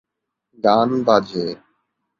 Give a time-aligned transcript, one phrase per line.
[0.63, 1.45] গান বাজে।